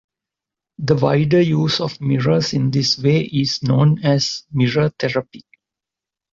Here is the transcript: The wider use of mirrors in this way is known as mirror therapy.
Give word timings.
The 0.79 0.95
wider 0.95 1.41
use 1.41 1.79
of 1.79 2.01
mirrors 2.01 2.53
in 2.53 2.71
this 2.71 2.97
way 2.97 3.21
is 3.21 3.61
known 3.61 4.03
as 4.03 4.45
mirror 4.51 4.89
therapy. 4.89 5.43